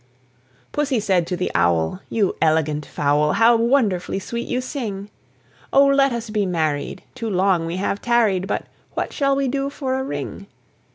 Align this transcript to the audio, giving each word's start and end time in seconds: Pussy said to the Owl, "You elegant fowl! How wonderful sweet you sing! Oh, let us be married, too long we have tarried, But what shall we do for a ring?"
Pussy 0.71 0.99
said 0.99 1.27
to 1.27 1.37
the 1.37 1.51
Owl, 1.53 1.99
"You 2.09 2.35
elegant 2.41 2.87
fowl! 2.87 3.33
How 3.33 3.55
wonderful 3.55 4.19
sweet 4.19 4.47
you 4.47 4.59
sing! 4.59 5.11
Oh, 5.71 5.85
let 5.85 6.11
us 6.11 6.31
be 6.31 6.43
married, 6.43 7.03
too 7.13 7.29
long 7.29 7.67
we 7.67 7.75
have 7.77 8.01
tarried, 8.01 8.47
But 8.47 8.65
what 8.95 9.13
shall 9.13 9.35
we 9.35 9.47
do 9.47 9.69
for 9.69 9.99
a 9.99 10.03
ring?" 10.03 10.47